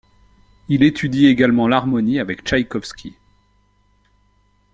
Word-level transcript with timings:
Il 0.67 0.81
étudie 0.81 1.27
également 1.27 1.67
l'harmonie 1.67 2.17
avec 2.19 2.41
Tchaïkovski. 2.41 3.15